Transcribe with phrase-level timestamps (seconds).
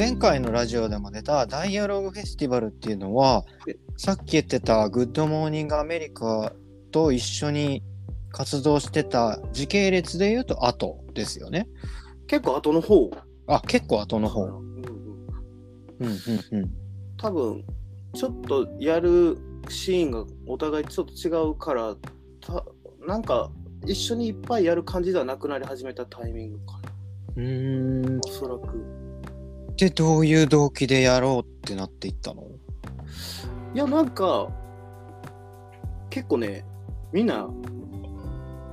[0.00, 3.44] 前回のラジオでも出たダイアログフェスティバルっていうのは
[3.98, 6.54] さっき言ってたグッドモーニングアメリカ
[6.90, 7.82] と一緒に
[8.32, 11.68] 活動してた時系列で言うと後ですよね。
[12.28, 13.10] 結構後の方？
[13.46, 14.44] あ結構後の方。
[14.44, 14.62] うんうん
[16.00, 16.18] うん
[16.50, 16.70] うんうん。
[17.18, 17.62] 多分
[18.14, 19.36] ちょっとやる
[19.68, 21.94] シーンがお互いちょっと違うから
[22.40, 22.64] た
[23.06, 23.50] なんか
[23.84, 26.90] 一緒にいっぱいやる感じではなくなり始めたタイミングかな
[27.36, 28.99] うーんおそらく
[29.80, 32.44] でどういう動機でやろうってなっていったの？
[33.74, 34.48] いやなんか
[36.10, 36.64] 結構ね
[37.12, 37.48] みんな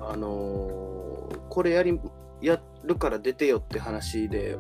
[0.02, 2.00] あのーこれやり
[2.42, 4.58] やるから出てよって話で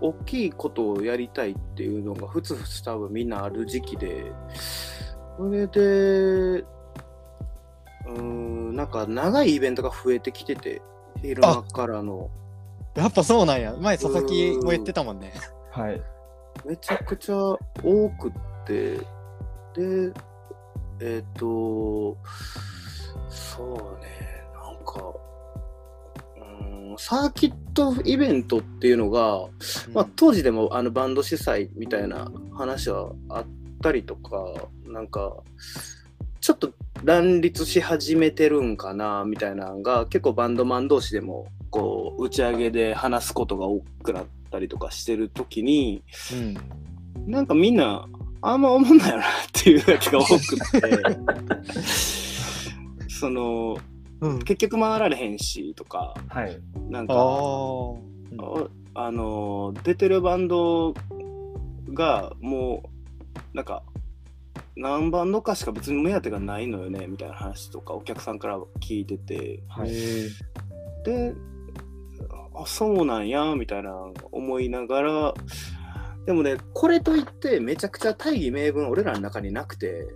[0.00, 4.32] 大きいことをやりたいっていうのがふつふつ多分みんなある時期で
[5.36, 10.82] それでうーんなんか長いイベントが増えてきてて
[11.20, 12.30] 昼間からの。
[12.94, 13.74] やっぱそうなんや。
[13.78, 15.32] 前佐々木も言ってたもんね。
[15.72, 16.02] はい。
[16.64, 17.58] めちゃくちゃ多
[18.10, 18.32] くっ
[18.66, 18.98] て
[19.74, 20.12] で
[21.00, 22.16] えっ、と
[23.28, 25.12] そうねなんか
[26.36, 29.46] うんサーキットイベントっていうのが、
[29.92, 33.46] まあ、当時でもあのバンド主催みたいな話はあっ
[33.82, 34.44] たりとか
[34.86, 35.34] なんか
[36.40, 47.30] ちょっと乱立し始めてるんかなみたいなのが結構バンドマン同士でもこう打ち上げで話すことが多くなったりとかしてる時にうん。
[47.30, 48.06] なんかみんな
[48.40, 50.82] あんま思んないよなっていうやつが多くて。
[53.08, 53.76] その
[54.20, 56.60] うん、結局回られへんしとかはい。
[56.88, 57.98] なんあかー
[58.94, 60.94] ああの出てるバンド
[61.92, 63.82] がもうなんか
[64.76, 69.62] 何バンドかしか別に目当てがないのよねみたいな話とかお客さんから聞いてて。
[69.68, 69.90] はい。
[71.04, 71.34] で
[72.54, 73.94] あそうなんやみたいな
[74.30, 75.34] 思いながら
[76.26, 80.06] でもねこれといってめちゃくちゃ大義名分俺らの中になくて、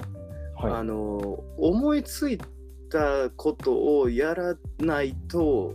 [0.57, 1.19] あはの
[1.59, 2.39] 思いつい
[2.91, 5.75] たことをやらないと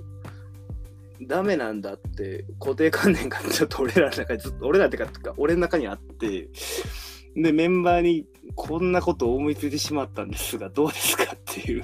[1.28, 6.50] ダメなんだって固定観念がちょっと俺らの中にずっと俺らってかってか俺の中にあって
[7.36, 11.84] でメンバーにこんなことを思いついてしまったんですがどうですかっていう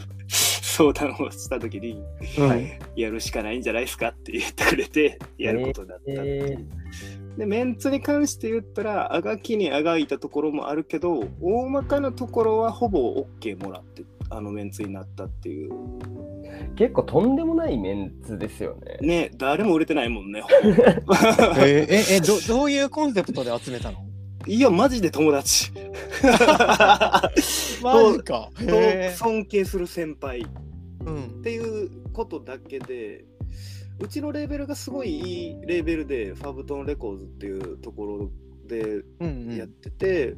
[0.77, 2.03] 相談をした時に
[2.37, 6.67] うんはいやるしかないんじゃないですかって言ってくれてやることになったっていう。
[7.35, 15.73] でメンツに関して言ったらあがきにあがいたところもあるけど大まかなところはほぼ OK もらってあのメンツになったっていうい。
[16.75, 18.97] 結構とんでもないメンツですよね。
[19.01, 23.97] ね誰も売れてないもんね えーええどどういうコンセプトで集めたの？
[24.45, 25.71] いやマジで友達
[27.81, 28.49] マジか。
[29.15, 30.66] 尊敬する先輩っ
[31.07, 31.41] うん。
[31.41, 33.25] ていうことだけで
[33.99, 38.31] うちのレーベルがすごいいいレーベルでファブトンレコーズっていうところ
[38.67, 39.55] でうんうん。
[39.55, 40.35] やってて、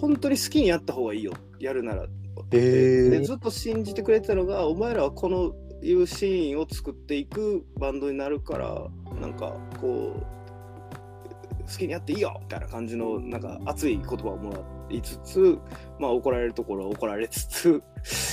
[0.00, 1.32] 本当に好きにやった方がいいよ。
[1.58, 3.10] やるならへー。
[3.10, 8.86] でずっと信じてくれてたのがお前らはこのいうシーンを作っていくバンドになるから
[9.20, 14.58] なんかこう好きにやっていいよみたいな感じのなんか熱い言葉をもら
[14.90, 15.58] いつつ
[15.98, 17.82] まあ怒られるところは怒られつつ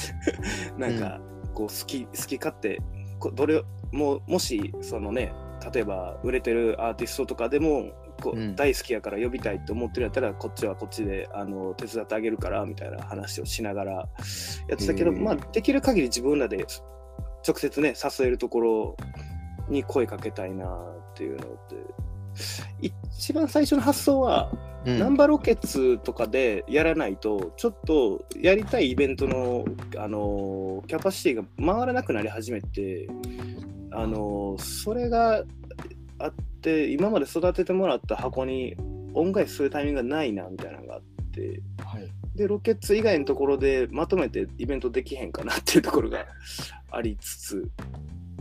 [0.77, 1.19] なんか
[1.55, 2.79] こう好き好き勝手
[3.19, 5.33] こどれももしそのね
[5.73, 8.55] 例えば売れてるアーティストとかでもこう、うん。
[8.55, 14.07] 大好きやから呼びたいって思ってるやったらこっちはこっちであの手伝ってあげるからみたいな話をしながらや
[14.75, 16.65] ってたけど、まあできる限り自分らで
[17.45, 18.97] 直接ね誘えるところ
[19.69, 24.51] に声かけたいなっていうので一番最初の発想は、
[24.85, 24.99] うん。
[24.99, 29.65] ナンバーロケッツとかでやらないとちょっとやりたいイベントの、
[29.97, 33.07] あのキャパシティが回らなくなり始めて、
[33.91, 35.43] あのそれが
[36.19, 38.75] あって今まで育ててもらった箱に
[39.13, 41.01] 恩返しするタイミングがないなみたいなのがあっ
[41.31, 42.11] てはい。
[42.35, 46.25] でロケッツ以外のところでまとめてイベントできへんかなっていうところが
[46.91, 47.69] ありつつ。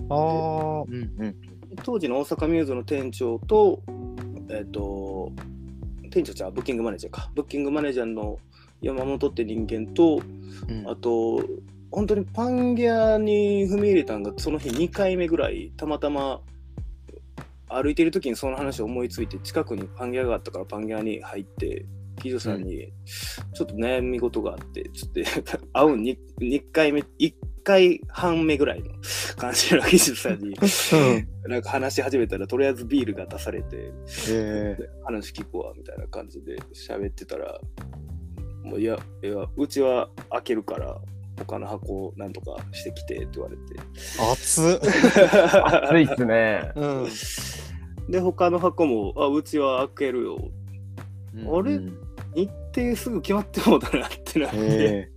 [0.08, 0.84] あー。
[0.88, 1.36] うんうん。
[1.82, 3.82] 当時の大阪ミューズの店長と
[4.50, 5.32] えっ、と
[6.14, 7.28] 店長じゃブッキングマネージャーか。
[7.34, 8.38] ブッキングマネージャーの
[8.80, 10.22] 山本って人間と
[10.68, 10.88] うん。
[10.88, 11.44] あと
[11.90, 16.40] 本当にパンギャに踏み入れたんがその日2回目ぐらいたまたま
[17.68, 21.84] 歩いてる時にその話を思いついて近くにパンギャがあったからパンギャに入って
[22.22, 22.92] 記者さんに
[23.54, 27.34] ちょっと悩み事があってちょっと 会う 2, 2回目1
[27.64, 28.90] 回半目ぐらいの
[29.36, 30.54] 感じの記者さんに
[31.48, 33.90] なんか話し始めたらとりあえずビールが出されて
[34.28, 37.58] へで話聞くわみたいな感じで喋ってたら
[38.62, 41.00] もういやいやうちは開けるから
[41.36, 43.62] 他の箱をなんとかしてきてって言われて。
[43.74, 44.80] ー熱っ。
[45.82, 46.70] 熱いっすね。
[46.76, 47.08] うん。
[48.08, 50.38] で、他の箱も、あ、うちは開けるよ。
[51.52, 51.74] あれ？
[51.74, 51.98] うん。
[52.34, 55.10] 日程すぐ決まってもうたなってなって、へ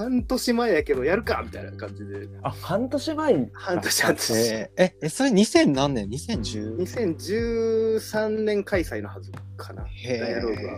[0.00, 2.26] 半年前やけどやるかみたいな感じで。
[2.42, 3.48] あ、半年前に？
[3.52, 4.32] 半年ー半年。
[4.32, 6.76] えーえ、えそれ2000何年 ?2010?
[6.78, 9.84] 2013年開催のはずかな。
[9.84, 10.72] へダイアローグは。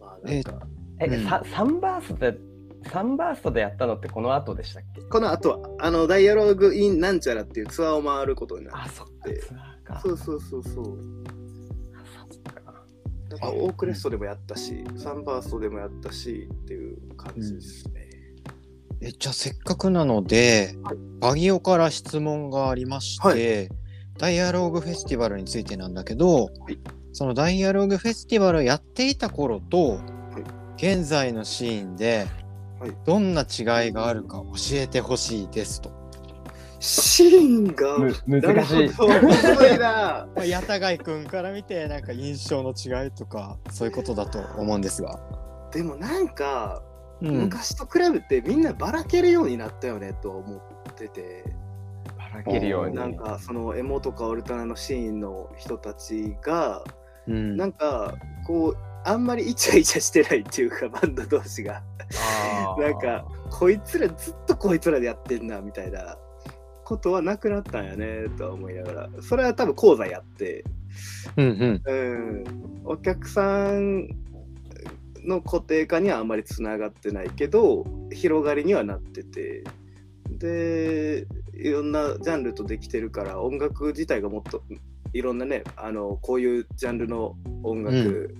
[0.00, 0.66] まあなんか
[1.00, 2.38] え、うんササンバーストで、
[2.90, 5.02] サンバーストでやったのってこの後でしたっけ？
[5.02, 9.36] この後は、あの、ダイアローグ・イン・なんちゃらっていうツアーを回ることになあ、っそっか、て。
[9.40, 10.00] ツアーか。
[10.00, 11.21] そうそうそうそう。
[13.32, 18.08] なんかオークレストでもやったし、サンバーストでもやったしっていう感じですね。
[19.00, 20.96] えじゃあせっかくなので、はい。
[21.20, 23.76] バギオから質問がありまして、は
[24.18, 26.78] ダイアローグフェスティバルについてなんだけど、い。
[27.12, 30.00] そのダイアローグフェスティバルをやっていた頃と、
[30.76, 32.26] 現在のシーンで
[32.82, 32.96] はい。
[33.04, 36.01] どんな違いがあるか教えてほしいですと。
[36.82, 38.74] シーンがむ難しい。
[38.74, 40.26] なるほど面白いな。
[40.34, 45.20] まあ、矢田貝くんから見てなんか印象の違いとかそういうことだと思うんですが。
[45.70, 46.82] でもなんか、
[47.20, 50.56] うん、昔と比べてみんなばらけるようになったよねと思
[50.90, 51.44] ってて、
[52.18, 52.96] ばらけるように。
[52.96, 56.82] なんかそのエモとかオルタナのシーンの人たちが、
[57.28, 61.80] うんなんかこう、あんまりイチャイチャしてないっていうか、バンド同士が。
[62.76, 66.18] なんか、こいつらずっとこいつらでやってんなみたいな
[66.92, 70.64] ことはなくなったんやねとは思いながら、それは多分講座やって、
[71.38, 71.82] うんうん。
[71.86, 72.44] うん、
[72.84, 74.08] お客さん
[75.24, 79.64] の固定化にはあんまりつながってないけど広がりにはなってて。
[80.28, 84.62] でいろんなジャンルとできてるから音楽自体がもっと
[85.12, 88.34] いろんなねあのこういうジャンルの音楽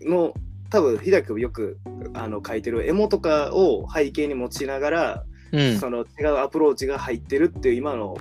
[0.00, 0.34] の、
[0.68, 1.78] 多分秀君よく
[2.12, 5.78] あの書いてるエモとかを背景に持ちながら、うん。
[5.78, 8.16] その違うアプローチが入ってるっていう今の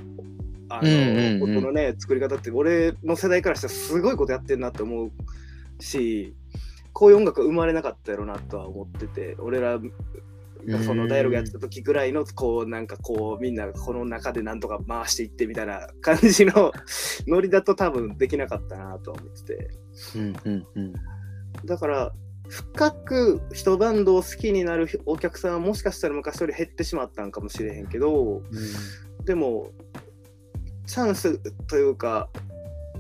[0.69, 1.57] あの、うんうんうん。
[1.57, 5.11] 音のね作り方って俺の世代からしたらすごいことやってるなって思う
[5.79, 6.35] し
[6.93, 9.79] こういう音楽生まれなかったやろなとは思ってて俺ら
[10.67, 16.71] がそのダイアログやってた時ぐらいのこうなんかこうみんながこの中でなんとか回していってみたいな感じの
[17.27, 19.69] ノリだと多分できなかったなとは思ってて。
[20.15, 20.93] うんうんうん。
[21.65, 22.13] だから
[22.51, 28.41] 深く一バンドを好きになるお客さんはもしかしたら昔より減ってしまったんかもしれへんけど
[29.23, 29.71] でも
[30.85, 32.29] チャンスというか、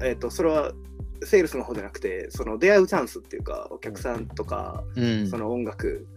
[0.01, 0.71] えー、とそれは
[1.23, 5.27] セールスの方じゃなくてその出会うチャンスっていうかお客さんとか、うん。
[5.27, 6.07] その音楽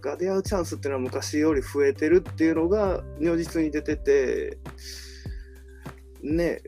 [0.00, 4.58] が出会うチャンスっていうのは昔より増えてるっていうのが如実に出てて
[6.22, 6.62] ね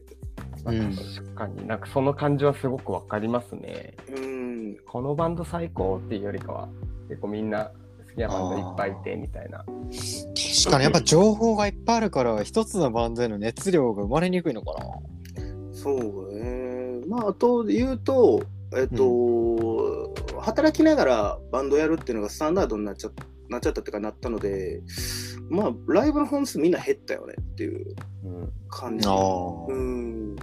[0.64, 3.94] うん確かになんかその感じはすごくわかりますね。
[4.16, 6.68] うんこのバンド最高っていうよりかは、
[7.08, 7.70] 結構みんな
[8.08, 9.58] 好きなバンドいっぱいいてみたいな。
[9.58, 14.86] 確かにやっぱ情報がいっぱいあるから一つのバンドへの熱量が生まれにくいのかな。
[15.72, 18.42] そうねまああと言うと
[18.76, 23.10] えっ、と、働きながらバンドやるっていうのがスタンダードになっちゃ
[23.48, 24.82] なっちゃったっていうかなったので
[25.50, 27.94] まあライブの本数みんな減ったよねっていう
[28.24, 28.52] うん。
[28.68, 29.08] 感じ。
[29.08, 29.12] あ
[29.68, 30.36] うん。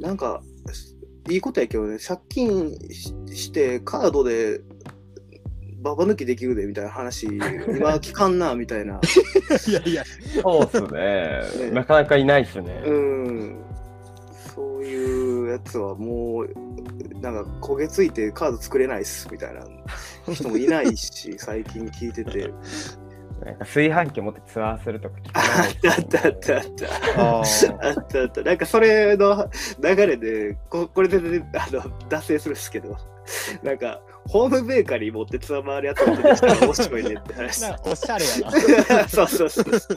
[0.00, 0.42] なんか
[1.28, 4.60] いいことやけどね借金ししてカードで
[5.82, 7.46] ババ抜きできるでみたいな話今
[7.96, 9.00] 聞かんなみたいな。
[9.68, 10.04] いやいや。
[10.40, 11.70] そうっすね。
[11.72, 12.82] なかなかいないっすね。
[12.86, 13.56] うん。
[14.54, 16.48] そういうやつはもう
[17.20, 19.64] なんか焦げついてカード作れないっすみたいな
[20.32, 22.52] 人もいないし最近聞いてて
[23.44, 26.86] なんか炊飯器持ってツアーするとか聞かあないったあったあった
[27.20, 32.96] ああったあったなんかそれの流れでここれで、ね、あの脱線するんですけど
[33.62, 38.38] なんかホームベーカリー持ってツアー回るやつが出てきたら面白いねって話なんかおしゃれや
[39.00, 39.08] な。
[39.08, 39.94] そうそうそうそ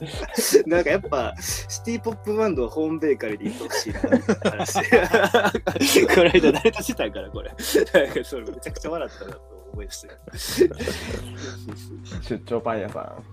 [0.65, 0.69] う。
[0.69, 4.73] なんかやっぱシティポップバンドはホームベーカリーで行ってほしいなって話。
[6.15, 7.49] この間誰としてたんかなこれ。
[7.49, 10.08] なんかそれめちゃくちゃ笑ったなと思いました。
[12.29, 13.24] 出張パン屋さん。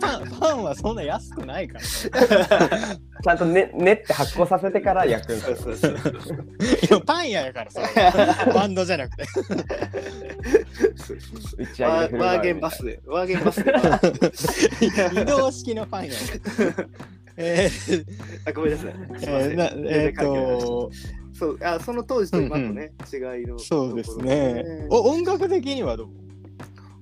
[0.00, 1.80] パンパンはそんな安くないから。
[3.22, 5.56] ちゃんとね練って発酵させてから焼くんですよ。
[5.56, 6.36] そうそうそうそう。
[6.36, 7.86] いやパン屋やからそれ。
[8.52, 9.24] バンドじゃなくて。
[11.58, 13.72] 打ち上げワーゲンバスで、ワーゲンバスで。
[15.22, 16.12] 移動式のパン屋。
[17.38, 18.04] えー
[18.46, 18.92] あ、ごめんなさい。
[19.20, 20.90] すいませんえーなえーっと
[21.38, 23.58] そうあその当時と今のね、違いの。
[23.58, 24.86] そうですね。
[24.90, 26.08] お音楽的にはどう？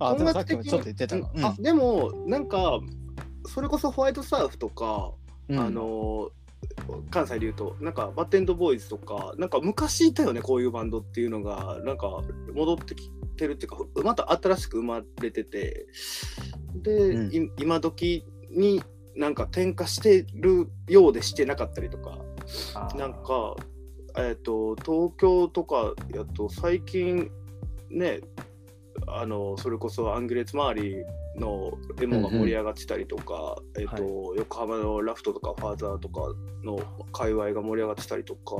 [0.01, 1.31] あ、でもさっきもちょっと言ってたな。
[1.33, 1.45] うん。
[1.45, 2.81] あでもなんか
[3.47, 5.13] それこそホワイトサーフとか、
[5.49, 5.59] うん。
[5.59, 6.31] あの
[7.11, 11.79] 関西で言うとなんかバッテンドボーイズとかなんか昔いたよねこういうバンドっていうのが。
[11.85, 12.23] なんか
[12.53, 15.87] 戻ってきてるっていうかまた新しく生まれてて。
[16.83, 17.33] で、うん。
[17.33, 18.83] い今時に
[19.15, 22.19] なんか転化してるようでしてなかったりとか。
[22.97, 23.55] なんか、
[24.17, 27.31] えっと東京とかやと最近
[27.91, 28.21] ね
[29.07, 30.97] あのそれこそアングレーツ周り
[31.37, 36.21] のエモが盛り上がってたりとか、えっと横浜のラフトとかファーザーとか
[36.63, 36.79] の
[37.13, 38.55] 界隈が盛り上がってたりとか。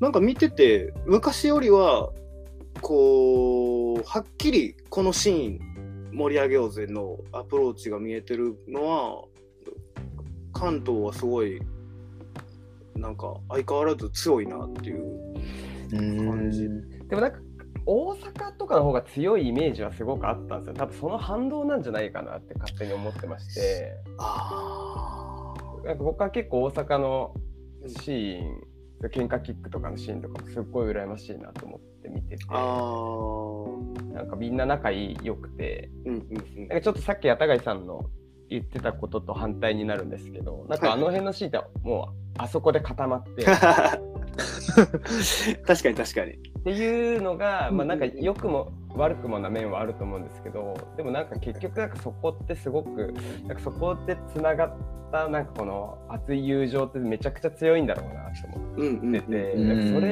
[0.00, 2.10] なんか見てて昔よりは
[2.80, 9.24] こうはっきりこのシーン盛り上げようぜのアプローチが見えてるのは
[10.52, 11.60] 関東はすごい
[12.96, 15.04] なんか相変わらず強いなっていう。
[15.92, 16.30] うん。
[16.30, 16.68] 感じ
[17.08, 17.38] でもなんか
[17.84, 20.74] 大阪とかの方が強いイメージはすごくあったんですよ。
[20.74, 25.52] 多分その反動なんじゃないかなって勝手に思ってまして、あ
[25.84, 27.34] なんか僕は結構大阪の
[27.86, 28.60] シーン、
[29.12, 36.68] 喧嘩キックとかのシーンとかもすっごい羨ましいなと思って見てて、なんかみんな仲良くて、うんうんうん。
[36.68, 38.08] なんかちょっとさっき八貝さんの
[38.52, 43.44] 言ってたことと反対になるんですけど、なんかあの辺のシーンってもうあそこで固まって、
[45.66, 46.32] 確かに確かに。
[46.32, 53.12] っていうのが、まあ、なんか良くも悪くもな面はあると思うんですけどでもなんか結局なんかそこってすごく
[53.46, 54.76] なんかそこでつながっ
[55.10, 59.68] たなんかこの熱い友情ってめちゃくちゃ強いんだろうなって思うんうんってて、うん。
[59.68, 60.02] なん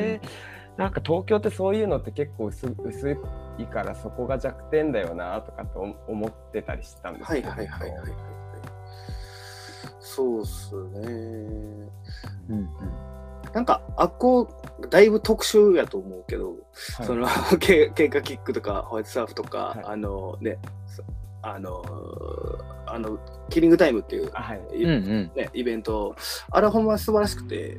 [0.80, 3.16] なんか東京ってそういうのって結構薄薄
[3.58, 7.52] いからそこが弱点だよなとかって思思ってたりしてたんですはいけど。
[7.52, 8.12] はいはいはいはい
[10.00, 10.80] そうっすね。
[12.48, 12.68] うん
[13.52, 14.48] なんかあっこ
[14.88, 16.50] だいぶ特殊やと思うけど、
[16.96, 17.06] はい。
[17.06, 17.26] その
[17.60, 19.84] け喧嘩キックとかホワイトサーフとか、はい。
[19.84, 21.02] あのねそ
[21.42, 21.84] あの
[22.86, 23.18] あの
[23.50, 24.60] キリングタイムっていうあはい。
[24.76, 25.32] いうんうん。
[25.34, 26.16] ね、イベント、
[26.50, 27.78] あれほんま素晴らしくて、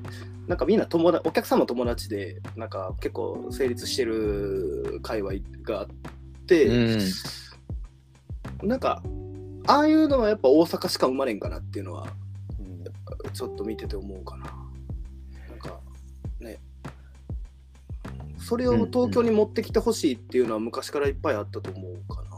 [0.52, 5.88] なんかみんな友達、お客さんも友達で、なんか結構成立してる界隈があっ
[6.46, 7.00] て、
[8.62, 9.02] なんか、
[9.66, 12.06] ああいうのはやっぱ大阪しか生まれんかなっていうのは、
[12.60, 12.64] う
[13.30, 14.46] んちょっと見てて思うかな。
[15.52, 15.80] なんか、
[16.42, 16.60] ね、
[18.38, 22.30] それを東京に持ってきてほしいっていうのは昔からいっぱいあったと思うかな。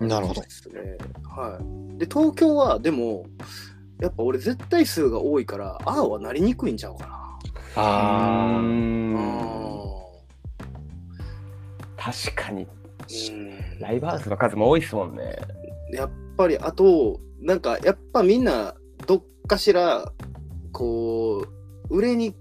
[0.00, 0.98] うんなるほどですね。
[1.24, 1.98] はい。
[1.98, 3.26] で、東京はでも、
[4.00, 7.22] やっぱ俺絶対数が多いから、ああはなりにくいんちゃうかな。
[7.76, 8.62] あ
[11.96, 15.36] 確かにうんライブハウスの数も多いですもんね。
[15.92, 18.74] やっぱり、あと、なんか、やっぱみんな、
[19.06, 20.12] どっかしら、
[20.72, 21.46] こ
[21.90, 22.34] う、売れに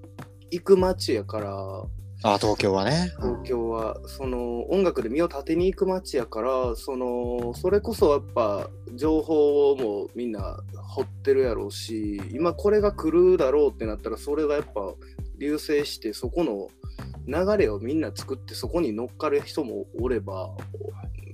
[0.51, 1.83] 行く街やから、
[2.23, 3.11] あ東京はね。
[3.17, 10.59] 東京は、その音楽で身を立てに行く街やからそのそれこそやっぱ情報をもみんな
[10.95, 14.93] 掘ってるやろうし今これが来るだろうってなったらそれがやっぱ
[15.37, 16.69] 流星してそこの
[17.27, 20.49] 流れをみんな作ってそこに乗っかる人もおれば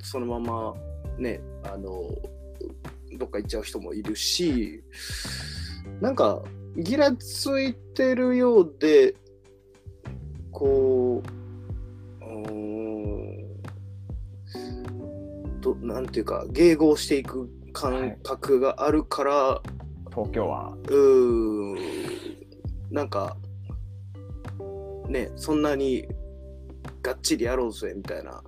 [0.01, 0.73] そのまま
[1.17, 2.09] ねあの
[3.17, 4.83] どっか行っちゃう人もいるし
[5.99, 6.41] なんか
[6.77, 9.15] ギラついてるようで
[10.51, 11.23] こ
[12.21, 13.61] ううーん
[15.61, 19.61] どなんていうか迎合していく感覚があるから、
[20.09, 20.75] 東京は。
[20.87, 21.77] うーん
[22.91, 23.37] なんか
[25.07, 26.05] ねそんなに
[27.01, 28.43] がっちりやろうぜみたいな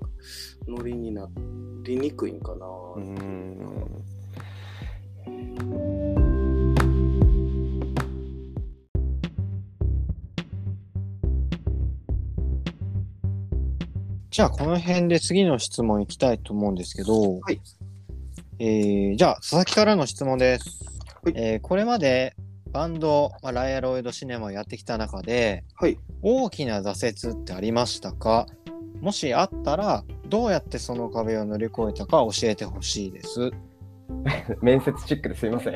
[0.68, 1.30] ノリにな
[1.84, 2.66] りにくいんかな。
[2.98, 4.04] うん。
[14.34, 17.62] じゃあこの辺で次の質問いきたいと思うんですけど、はい
[18.58, 20.84] えーじゃあ佐々木からの質問です。
[21.24, 22.36] はいえーこれまで
[22.72, 28.48] バンド、まあ、ライアロイドシネマをやってきた中ではい大きな挫折ってありましたか？
[29.02, 33.52] もしあったらどうやってその壁を乗り越えたか教えてほしいです。
[34.64, 35.76] 面接チックですいません。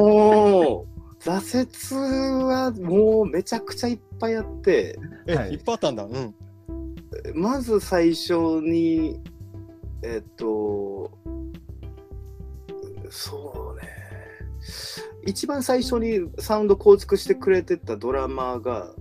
[0.00, 0.84] おー
[1.20, 6.02] 挫折はもうめちゃくちゃいっぱいあってえ、はいいっぱいあったんだ。
[6.02, 6.34] うん。
[7.34, 9.20] まず最初に
[10.02, 11.10] えっと
[13.10, 13.88] そうね
[15.24, 18.94] 一番最初にサウンド構築してくれてたドラマーが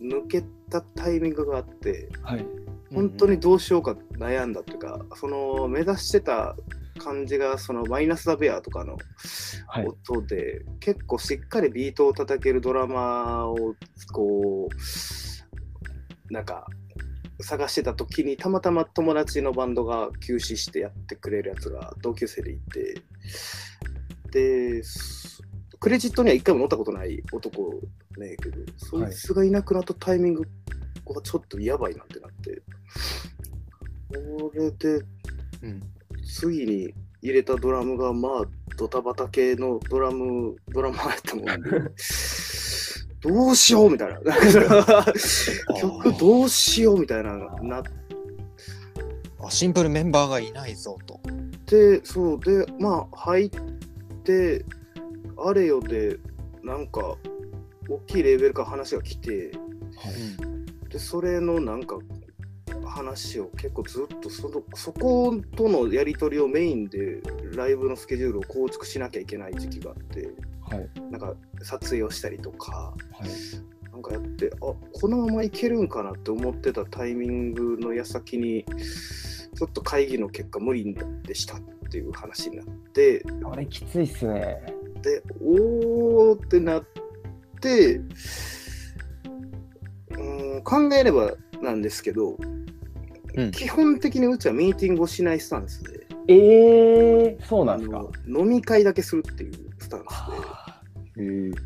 [0.00, 2.46] 抜けたタイミングがあってはい。
[2.94, 6.54] 本当にどうしようか悩んだっていうか、その目指してた
[6.98, 8.96] 感じがそのマイナス・ザ・ベアとかの
[9.66, 9.86] はい。
[9.86, 13.74] 音で、結構しっかりビートを叩けるドラマを
[14.12, 16.66] こうなんか
[17.40, 22.94] 探してた時にたまたま友達のバンドが休止してやってくれるやつが同級生でいて
[24.30, 25.42] です
[25.80, 27.80] クレジットには一回も乗ったことない男
[28.18, 30.42] ねんけどそいつがいなくなったタイミング
[31.12, 32.62] がちょっとやばいなってなって。
[34.08, 35.04] これで
[35.62, 35.82] うん。
[36.24, 38.42] 次に入れたドラムがまあ
[38.76, 41.90] ドタバタ系のドラムドラマーやったもんで
[43.24, 44.20] どうしようみたいな。
[45.80, 47.82] 曲どうしようみたいななっ
[49.46, 51.20] あシンプルメンバーがいないぞと。
[51.66, 53.50] てそうでまあ入っ
[54.22, 54.64] て
[55.36, 56.18] あれよで
[56.62, 57.16] なんか
[57.88, 59.52] 大きいレベルから話が来て
[60.90, 61.98] でそれのなんか
[62.84, 67.20] 話を結構ずっとそのそことのやり取りをメインで
[67.54, 70.30] ライブのスケジュールを構築しなきゃいけない時期があって
[70.68, 70.88] はい。
[71.10, 73.74] なんか撮影をしたりとかはい。
[73.92, 84.58] なんかやってあこのままいけるんかなって思ってたタイミングの矢先にちょっと会議の結果無理でしたっていう話になってあれきついっすね。
[85.00, 86.84] でおーってなっ
[87.60, 88.00] て
[90.18, 92.36] うん考えればなんですけど、
[93.34, 93.50] うん。
[93.52, 98.04] 基本的にうちはミーティングをしないスタンスでえー、そうなんですか。
[98.26, 100.06] 飲み会だけするっていうスタンスで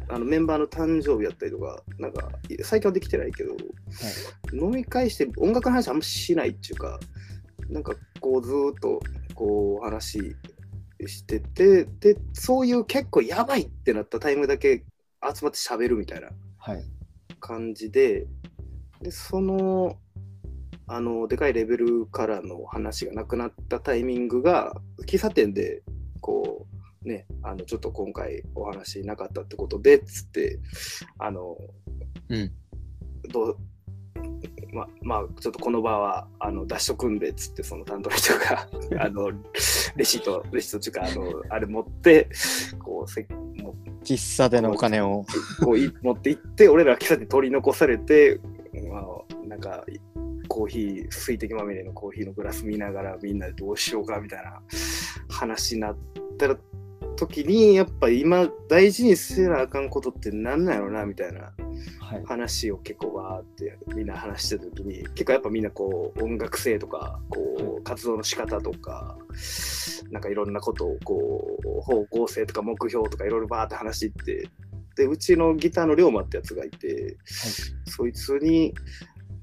[0.09, 2.31] あのメンバーの誕生日やったりとかなんか
[2.63, 3.57] 最近はできてないけど、
[4.53, 7.01] 飲み会して音楽の話あんましないっていうか
[7.69, 9.01] なんかこうずーっと
[9.35, 10.37] こう話
[11.07, 14.85] しててでそういう結構やばいってなったタイムだけ
[15.23, 16.29] 集まって喋るみたいな
[16.59, 16.85] はい。
[17.41, 18.27] 感じで
[19.01, 19.97] でその
[20.89, 24.75] あのでかいレベルからの話がなくなったタイミングが
[25.07, 25.83] 喫茶店で
[26.21, 26.68] こう
[27.09, 30.61] ねあのちょっと今回お話なかったってことでっつって
[31.19, 31.57] あの、
[32.29, 32.53] うん
[33.33, 33.57] どう
[34.73, 38.69] ままあちょっとこの場はあの出しとくんでっつってその担当の人が
[39.03, 39.33] あの
[39.97, 42.29] レシートレシートっていうかあのあれ持って
[42.79, 43.27] こうせ
[43.63, 43.75] も
[44.05, 45.25] 喫茶でのお金を。
[45.65, 48.41] こうい持って行って俺らは喫茶店取り残されて、
[48.89, 49.85] まあ、なんか
[50.49, 54.61] コーヒー水滴まみれのコーヒーのグラス見ながらみんなでどうしようかみたいな
[55.29, 55.97] 話になっ
[56.39, 56.57] たら
[57.19, 61.53] 時にやっぱ今大事にせなあかんことって何なんやろなみたいな
[62.01, 69.19] はい話を結構わーってみんな話してた時に結構やっぱみんなこう音楽性とかこう活動の仕方とか
[70.13, 74.49] なんかいろんなことをこう方向性とか目標とかいろいろバーって話していって
[74.95, 77.17] でうちのギターの龍馬ってやつがいて、
[77.85, 78.75] そいつに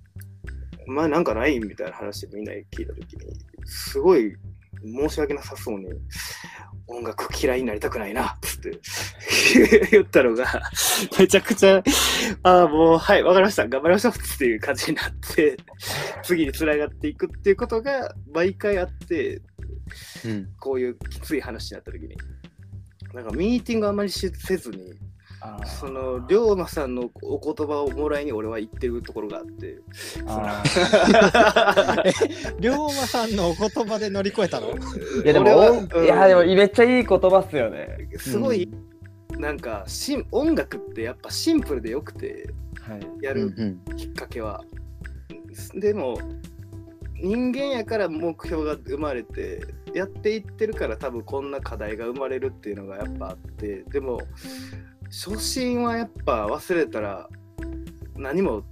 [0.86, 3.34] 「お前なんかない?」みたいな話でみんな聞いた時に
[3.64, 4.36] すごい
[4.84, 5.88] 申し訳なさそうに
[6.88, 8.80] 「音楽嫌いになりたくないな」っつって
[9.92, 10.46] 言ったのが
[11.18, 11.84] めちゃくちゃ
[12.44, 15.58] 「ああもうはいわかりました頑張りましょう」っていう感じになって
[16.24, 19.42] 次につながっていくっていうことが毎回あって
[20.26, 20.48] うん。
[20.60, 22.18] こういうきつい話になった時に
[23.14, 24.94] なんかミーティングあんまりしせずに
[25.66, 29.80] その龍馬さんのお言葉をもらいに俺は言ってるところがあって。
[30.28, 30.64] あ
[32.60, 34.74] 龍馬さんのお言葉で乗り越えたの？
[34.74, 37.98] ーいやでも俺はおいやでもめっちゃいい言葉っすよね。
[38.18, 38.70] すごい、
[39.38, 42.50] なんかしん音楽ってやっぱシンプルでよくて
[42.82, 43.08] はい。
[43.22, 43.96] やるうんうん。
[43.96, 44.64] きっかけは、
[45.76, 46.20] でも
[47.22, 54.20] 人間やから目標が生まれてやっていってるから多分こんな課題が生まれるっていうのがやっぱあってでも
[55.10, 57.30] 初心はやっぱ忘れたら
[58.15, 58.63] 何も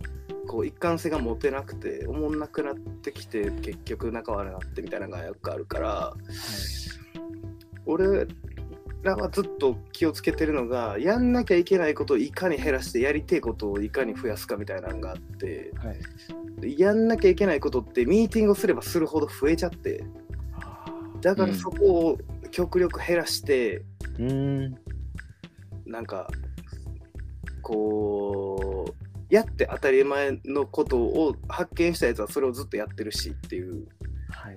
[0.47, 6.13] こう一貫性が持てなくて思んなくなってきて結局仲悪くなってみたいなのがよくあるから
[7.85, 8.27] 俺
[9.03, 15.99] らはずっと気をつけてるのがやんなきゃいけないことをいかに減らしてやりてえことをいかに増やすかみたいなのがあってはい。
[16.61, 20.05] でやんなきゃいけないことってミーティングをすればするほど増えちゃって
[21.21, 22.17] だからそこを
[22.51, 23.83] 極力減らして、
[24.19, 24.75] うん。
[25.85, 26.27] なんか
[27.61, 33.87] こうやって当たり前のことを発見したやつはそれをずっとやってるしっていう
[34.29, 34.55] はい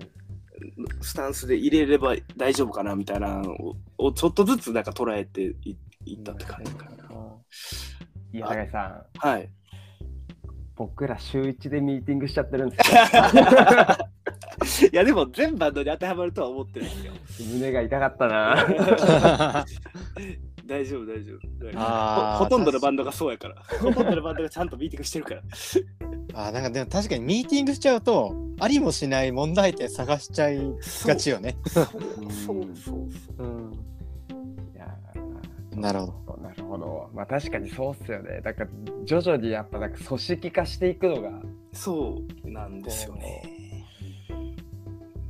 [1.01, 6.97] スタンスで入れれば大丈夫かなみたいなのををちょっとずつなんか捉えていいったって感じかな。
[8.33, 9.51] いや、さん、はい。
[10.77, 12.95] 僕ら週一でミーティングしちゃってるんです
[14.85, 14.91] よ。
[14.93, 17.13] いやでも全バンドに当てはまるとは思ってないですよ。
[17.55, 19.67] 胸が痛かったな。
[20.69, 22.45] 大丈夫大丈夫ほ。
[22.45, 23.63] ほとんどのバンドがそうやから。
[23.81, 25.43] ほとんどのバンドがちゃんとミーティングしてるから。
[26.35, 30.59] あーなんかでも確かにミーティングしちゃうとありもしない問題点探しちゃい
[31.07, 31.57] がちよね。
[31.67, 31.95] そうそう
[32.35, 33.47] そうそう。
[33.47, 33.73] うん。
[34.75, 34.87] いや
[35.75, 36.37] なるほど。
[36.37, 36.43] ど。
[36.43, 37.11] なるほど。
[37.15, 38.41] まあ確かにそうっすよね。
[38.43, 38.71] だから
[39.05, 41.31] 徐々にやっぱなんか組織化していくのが
[41.73, 43.43] そうなんですよね。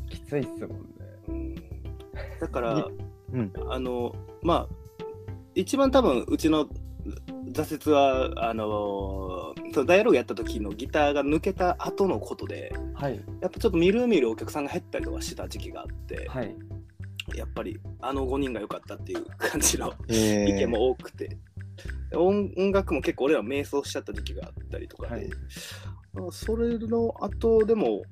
[0.08, 0.86] きついっすもんね。
[1.28, 1.54] うん
[2.40, 2.88] だから、
[3.32, 4.75] うんあのまあ
[5.56, 6.68] 一番多分うちの
[7.52, 13.20] 挫折はあのそのダイアログやった時のギターが抜けた後のことではい。
[13.40, 16.54] やっぱちょっとみるみるお客さんが減ったりとかした時期があって、はい。
[17.34, 21.38] やっぱりあの5人が良かったっていう感じの え意見も多くて、
[22.14, 25.30] 音音楽も結構俺ら迷走しちゃった時期があったりとかで、はい
[26.12, 28.02] まあそれの後でも、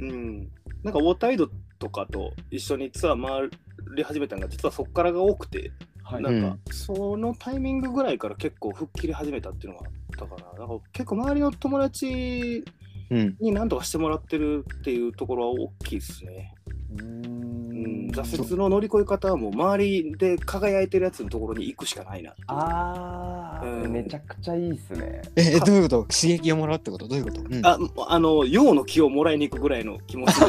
[0.00, 0.50] うん、
[0.82, 1.48] なんかウォータイド
[1.78, 3.50] とかと一緒にツアー回
[3.96, 5.72] り始めたのが実はそこからが多くて、
[6.06, 6.22] はい。
[6.22, 10.66] なんかうんそのタイミングぐらいから結構吹っ切り始めたっていうのがあったかな。
[10.66, 12.64] なんか結構周りの友達
[13.10, 13.36] うん。
[13.40, 16.54] に何とかしてもらってるっていうところは大きいですね。
[16.98, 17.45] うん。
[17.86, 22.34] 挫折の乗り越え方はもう周りで輝いてるやつのところに行くしかないな。
[22.46, 23.92] ああ、うん。
[23.92, 25.22] めちゃくちゃいいっすね。
[25.36, 26.02] え、えどういうこと？
[26.04, 27.08] 刺激をもらうってこと？
[27.08, 30.46] どういうこと、うん、ああの陽の気をもらいに行くぐらいの気持ちで。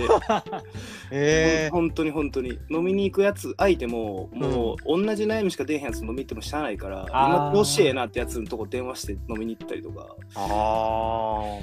[1.12, 2.60] えほん本当に本当に。
[2.69, 7.52] 飲みに行くやつ相手ももう同じ悩みしか出えへんやつ飲み行ってもしゃあないからあー。
[7.52, 10.15] 今調子ええなってやつのとこ電話して飲みに行ったりとか。
[10.36, 11.62] ー、あ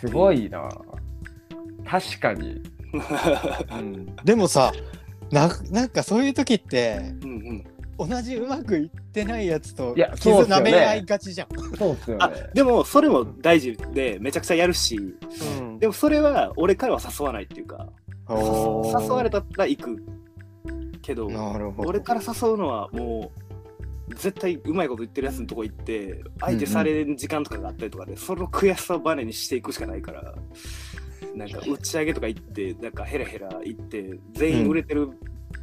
[0.00, 0.68] すごいな。
[1.84, 2.62] 確かに。
[3.68, 4.16] あ、うん。
[4.24, 4.72] でもさ
[5.30, 7.64] な、なんかそういう時って、うんうん
[8.00, 11.48] 同じうまくいってないやつと傷そうっすよね舐め合いがちじゃん。
[11.48, 12.26] あそうっすよね。
[12.54, 14.96] でもそれも大事でめちゃくちゃやるし
[15.58, 17.90] うんでもそれは俺からは誘わないっていうか
[18.26, 18.36] 誘
[19.10, 20.02] われたら行く
[21.02, 21.88] けどなるほど。
[21.90, 23.32] 俺から誘うのはも
[24.08, 30.34] う絶対うまいこと言ってるやつのとこ行って相手される時間とかがあったりとかで、その悔しさをバネにしていくしかないから
[31.34, 35.10] なんか打ち上げとか行ってなんかヘラヘラ行って全員売れてる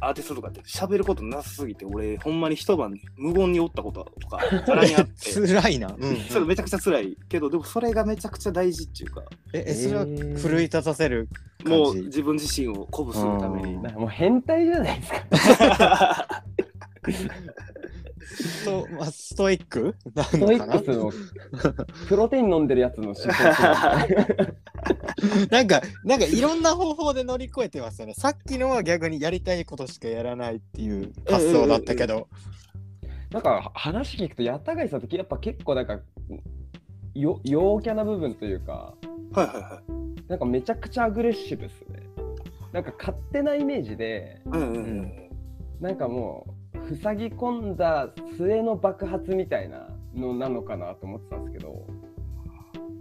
[0.00, 5.94] アーティストとかって喋ることなさすぎて俺ほんまに一晩無言におったこととか ざらにあって辛いな。
[5.98, 6.16] うん。
[6.28, 9.22] それめちゃくちゃ辛いけどでもそれがめちゃくちゃ大事っていうか
[9.54, 11.28] え、えそれはえー奮い立たせる
[11.64, 11.78] 感じ？
[11.78, 15.12] もう自分自身を鼓舞するためにうんなんかもう変態じゃないです
[15.58, 16.42] か。
[18.28, 19.94] スト,、まあ、ストイック？
[20.14, 21.10] なストイックスの
[22.08, 23.28] プロテイン飲んでるやつの思想
[25.50, 28.14] なんか、なんかいろんな方法で乗り越えてますよね。
[28.14, 32.28] さっきのは逆にやりたいことしかやらないっていう発想だったけど。
[33.30, 36.00] なんか話聞くと、ヤタガイさんってやっぱ結構なんか
[37.14, 38.94] よ陽キャな部分というか、
[39.32, 40.22] はいはいはい。
[40.28, 42.02] なんかめちゃくちゃアグレッシブっすね。
[42.72, 45.30] なんか勝手なイメージで、うんうんううんん。
[45.80, 46.52] なんかもう、
[47.02, 51.86] 塞ぎ込んだ末の爆発みたいなのなのかなと思ってたんですけど、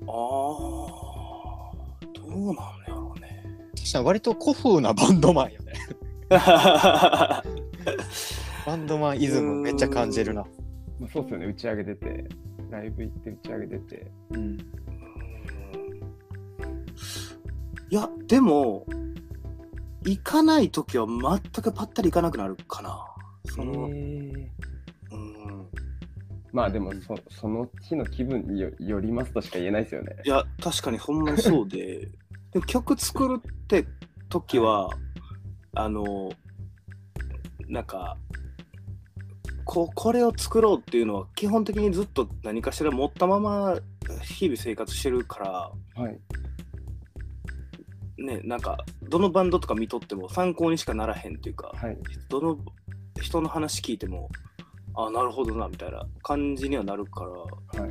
[0.07, 1.71] ああ
[2.13, 3.43] どうなんやろうね
[3.75, 5.73] 確かに割と古風なバンドマンよね。
[6.29, 7.43] バ
[8.75, 10.45] ンドマンイズムめっちゃ感じるな。
[10.99, 12.25] まあ、そうっすよね、打ち上げ出て、
[12.69, 14.11] ライブ行って打ち上げ出て。
[14.31, 14.57] うん。
[17.89, 18.85] いやでも
[20.03, 23.05] 行かない時は全くパッタリ行かなくなるかな
[23.55, 24.51] その、うん
[26.57, 30.15] まあでもそ、その日の気分によよりますとしか言えないですよね。
[30.25, 32.09] いや確かにほんまにそうで
[32.51, 33.85] でも曲作るって
[34.29, 34.89] 時は
[35.75, 36.31] あの
[37.67, 38.17] なんか
[39.65, 43.77] ここれを作ろうっていうのは基本的にずっと何かしら持ったまま
[44.23, 46.19] 日々生活してるからはい。
[48.17, 51.97] ねなんかどのバンドとか見とっても参考にしかならへんっていうかはい。
[52.29, 52.57] どの
[53.21, 54.29] 人の話聞いても
[54.95, 57.29] あなるほどなみたいな感じにはなるから
[57.81, 57.89] はい。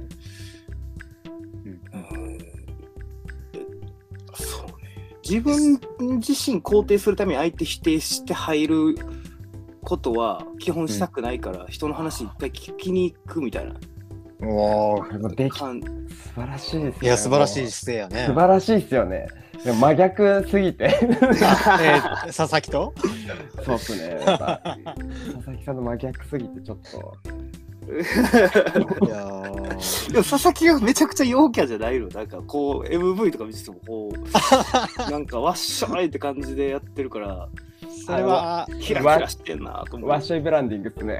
[1.64, 1.80] うん
[3.54, 3.66] え
[4.34, 5.80] そうね自分
[6.18, 8.98] 自身肯定するために相手否定して入る
[9.82, 13.74] ことは基本したくないから、人の話一回聞きに行くみたいな
[14.48, 16.98] おーでもでき素感晴らしいですね。
[17.02, 18.34] いや、素晴らしい姿勢やね素。
[18.34, 19.28] 晴らしいですよね。
[19.64, 20.84] 真逆すぎて。
[21.00, 22.92] えー佐々木と？
[23.64, 24.20] そうっすね。
[24.24, 27.16] やっぱ佐々木さんの真逆すぎてちょっと。
[27.86, 27.88] い
[29.08, 37.48] やーでも佐々木がめちゃくちゃ陽キャじゃないのなんかこう MV とか見ててもこうなんかわっしょいって感じでやってるから
[38.04, 41.18] それは、キラキラしてんなと思ワッショイブランディングっすね。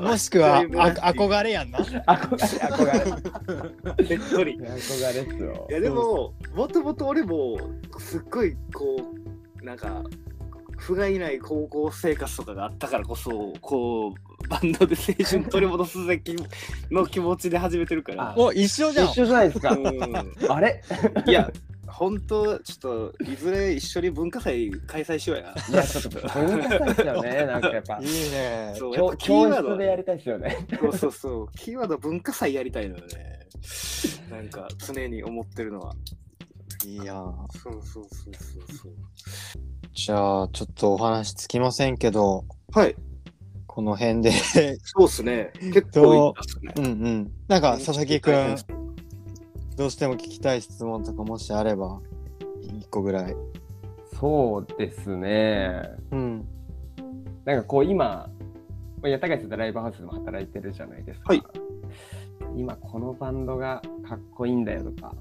[0.00, 1.78] もしくは憧れやんな。
[1.80, 4.04] 憧れ、憧れ。
[4.04, 5.72] べっとり憧れっすよい。
[5.72, 7.58] やでももともと俺も
[7.98, 8.96] すっごいこ
[9.60, 10.04] うなんか
[10.80, 16.34] 不甲斐ない高校生活とかがあったからこそこうバンドで青春取り戻すぜき
[16.90, 18.34] の気持ちで始めてるからあ。
[18.36, 19.06] お、一緒じゃん。
[19.06, 19.72] 一緒じゃないですか。
[19.72, 20.82] うんあれ？
[21.26, 21.50] いや
[21.86, 25.68] 本当ちょっといずれ一緒に文化祭開催しようやな。
[25.68, 27.44] いや、ちょっと文化祭ですよね。
[27.46, 28.04] なんかやっぱい。
[28.04, 28.74] いね。
[28.76, 30.66] そうやっ教ぱキーワードでやりたいですよね。
[30.80, 31.48] そうそうそう。
[31.56, 33.40] キーワード文化祭やりたいのよね。
[34.30, 35.94] なんか常に思ってるのは。
[36.86, 37.48] いいやん。
[37.62, 38.92] そうそうそうそうそう。
[39.92, 42.96] じゃあ、ちょっとお話つきませんけど、はい。
[43.66, 44.32] この辺で
[44.82, 45.52] そうっすね。
[45.60, 46.80] 結構いったっすねう。
[46.80, 47.32] んうん。
[47.48, 48.56] なんか、佐々木くん、
[49.76, 52.00] どうしても聞きたい質問とかもしあれば、
[52.62, 53.36] 一個ぐらい。
[54.18, 55.82] そうですね。
[56.10, 56.48] うん。
[57.44, 58.28] なんかこう今、
[59.02, 61.32] まあやたがいさんってライブハウスでも働いてるじゃないですか。
[61.32, 61.42] はい
[62.56, 65.14] 今このバンドがかっこいいんだよとか、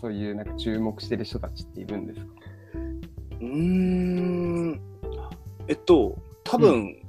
[0.00, 2.26] そういうなんか注目してる人たちっているんですか？
[3.40, 4.80] うーん。
[5.68, 7.02] えっと、多分、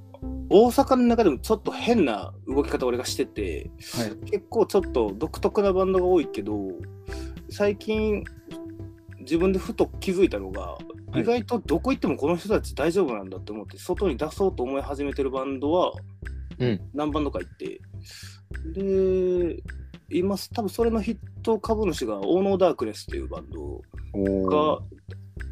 [0.50, 4.30] 大阪の中でもちょっと変な動き方俺がしてて、はい。
[4.30, 6.54] 結構ちょっと独特なバンドが多いけど、
[7.50, 8.24] 最近、
[9.20, 10.78] 自分でふと気づいたのが、
[11.16, 15.94] い意外とどこ行ってもこの人たち大丈夫なんだって思って、外に出そうと思い始めてるバンドは、
[16.60, 17.82] うん何バンドか行って、
[18.74, 19.64] で、
[20.12, 23.82] 今、多分それの筆頭株主が、オーノーダークネスっていうバンド
[24.14, 24.80] おが、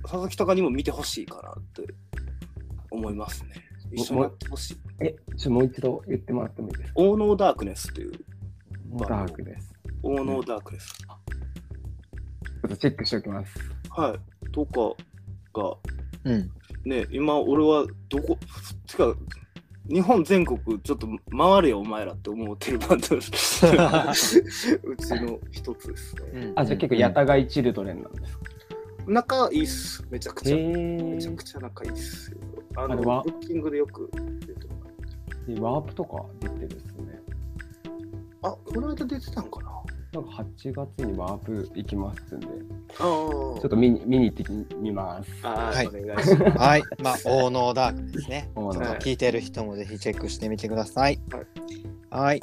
[0.04, 1.94] 佐々木とかにも見てほしいかなって
[2.92, 3.52] 思いますね。
[3.92, 4.78] 一緒にやってほしい。
[5.02, 7.02] え、ちょもう一度言ってもらってもいいですか？
[7.02, 8.12] オーノーダークネスっていう、
[9.00, 9.74] ダークです。
[10.04, 10.98] オーノーダークネス。
[10.98, 13.54] ちょっとチェックしておきます。
[13.90, 14.52] はい。
[14.52, 14.96] とか
[15.54, 15.78] が、
[16.26, 16.52] うん。
[16.86, 18.38] ね、今俺はどこ、
[18.88, 19.14] つか、
[19.90, 23.66] 日本全国ちょっと回れよお前らって思ってるバンドです。
[23.68, 23.70] う
[24.98, 26.52] ちの一つですね。
[26.56, 28.44] あ、じゃあ結構ヤタガイチルドレンなんですか？
[29.08, 30.06] 仲いいっす。
[30.10, 30.58] めちゃくちゃ。
[30.58, 32.38] へめちゃーくちゃ仲いいっすよ。
[32.76, 34.94] あの、ブッキングでよく出てもらっ
[35.46, 37.22] てでワープとか出てるんですね。
[38.42, 39.77] あ、この間出てたんかな？
[40.18, 42.48] なんか8月にワープ行きますんで。
[42.48, 45.30] ちょっと見に見に行ってみます。
[45.46, 46.58] はいお願いします。
[46.58, 46.84] はい。
[47.04, 48.50] まあ、オーノーダークですね。
[48.56, 51.20] ちょっと聞いてる人もぜひチェックしてみてください。
[51.30, 51.46] はい。
[52.10, 52.42] はい。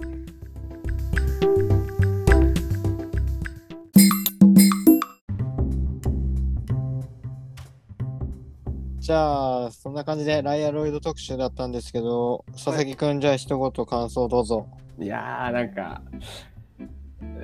[9.01, 14.69] じゃあ、そんな感じでライアロイド特集だったんですけど、佐々木くん、じゃあ一言感想どうぞ。
[14.99, 16.01] いやー、なんか、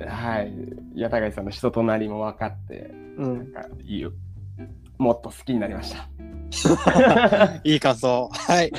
[0.07, 0.53] はい、
[0.95, 3.37] ヤタガイさんの人となりも分かって、うん。
[3.53, 4.11] なんかいいよ。
[4.97, 6.09] もっと好きになりました。
[7.63, 8.29] いい感想。
[8.31, 8.71] はい。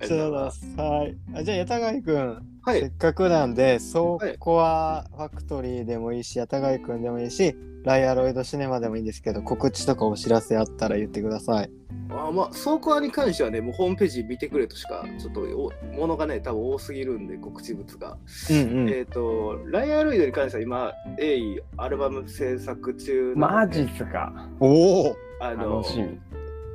[0.00, 1.16] ありじゃがとうございますあ、はい。
[1.34, 2.80] あじゃあ、八田貝くん、はい。
[2.80, 11.70] せっかくなんで、ソーコアファクトリーでもいいし、八田貝くんでもいいし、ライアロイドシネマでもいいんですけど、告知とかお知らせあったら言ってください。
[12.18, 18.16] あまあ、倉庫に関してはね、もうホームページ見てくれとしか、ちょっとおものがね、多分多すぎるんで、告知物が。
[18.50, 18.88] うんうん。
[18.90, 24.48] えっ、と、ライアーロイドに関しては今、鋭意アルバム制作中なマのでジっすか。
[24.60, 26.20] おおあの楽しみ。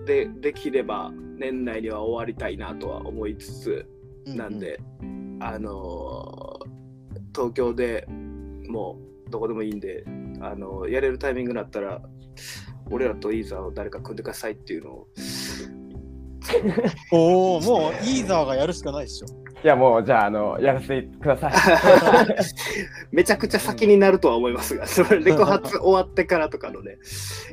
[0.05, 3.87] で、できれば年内には終わりたいなとは思いつつ、
[4.25, 4.59] なん。
[4.59, 4.79] で、
[5.39, 6.67] あのー
[7.35, 8.07] 東京で
[8.67, 8.97] も
[9.27, 10.03] うどこでもいいんで、
[10.41, 12.01] あのーやれるタイミングになったら、
[12.91, 15.07] 俺らとイーザーを誰か組んでくださいっていうのを、
[17.11, 19.27] おおもうイーザーがやるしかないっしょ。
[19.63, 21.53] いや、もう、じゃあ、あの、やらせてください。
[23.11, 26.97] めちゃくちゃ先になるとは思いますが、 それレコ発終わってからとかのね、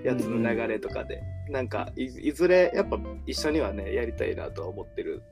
[0.05, 5.23] やつの流れとかで、なんかいいずれやっぱ一緒にはね、やりたいなとは思ってる。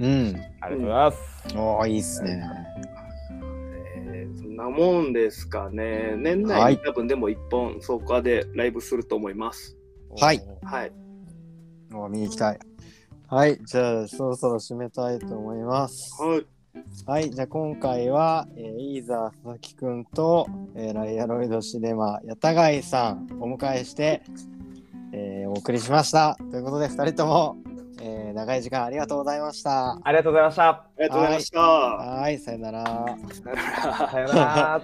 [0.00, 0.36] うん。
[0.60, 1.18] ありがとうございます。
[1.56, 2.42] おおいいっすね。
[4.34, 6.14] えーそんなもんですかね。
[6.16, 9.76] 年はい内に多分でも一本、そこでライブすると思います。
[10.20, 10.40] はい。
[10.62, 10.92] はい。
[11.92, 12.58] おー見に行きたい。
[13.28, 13.58] はい。
[13.64, 16.14] じゃあ、そろそろ締めたいと思います。
[16.22, 16.46] はい。
[17.06, 24.22] はい、じゃあ今回は、えー、イーザー佐々木くんと、えーライアロイドシネマ八田貝さんお迎えして、
[25.12, 26.36] えーお送りしました。
[26.50, 27.56] ということで2人とも、
[28.06, 29.98] えー長い時間ありがとうございました。
[30.02, 30.68] ありがとうございました。
[30.68, 31.60] ありがとうございました。
[31.60, 32.84] はい、さよなら。
[32.84, 34.82] さよならさよなら。